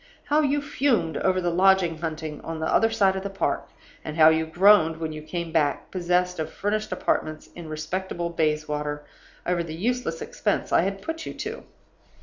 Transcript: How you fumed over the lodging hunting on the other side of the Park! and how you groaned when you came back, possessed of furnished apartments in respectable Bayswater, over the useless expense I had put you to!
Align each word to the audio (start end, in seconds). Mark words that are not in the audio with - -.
How 0.23 0.41
you 0.41 0.63
fumed 0.63 1.17
over 1.17 1.39
the 1.39 1.51
lodging 1.51 1.99
hunting 1.99 2.41
on 2.43 2.57
the 2.59 2.65
other 2.65 2.89
side 2.89 3.15
of 3.15 3.21
the 3.21 3.29
Park! 3.29 3.69
and 4.03 4.17
how 4.17 4.29
you 4.29 4.47
groaned 4.47 4.97
when 4.97 5.13
you 5.13 5.21
came 5.21 5.51
back, 5.51 5.91
possessed 5.91 6.39
of 6.39 6.51
furnished 6.51 6.91
apartments 6.91 7.49
in 7.53 7.69
respectable 7.69 8.31
Bayswater, 8.31 9.05
over 9.45 9.61
the 9.61 9.75
useless 9.75 10.19
expense 10.19 10.71
I 10.73 10.81
had 10.81 11.03
put 11.03 11.27
you 11.27 11.35
to! 11.35 11.65